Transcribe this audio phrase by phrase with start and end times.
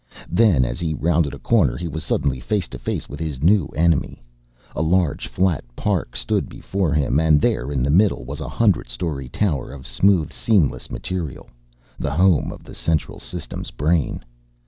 [0.31, 3.67] Then, as he rounded a corner, he was suddenly face to face with his new
[3.75, 4.19] enemy.
[4.75, 8.89] A large flat park stood before him and there in the middle was a hundred
[8.89, 11.51] story tower of smooth seamless material,
[11.99, 14.23] the home of the Central System's brain.